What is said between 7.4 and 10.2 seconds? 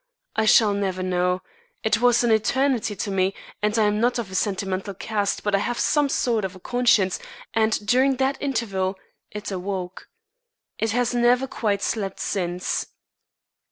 and during that interval it awoke.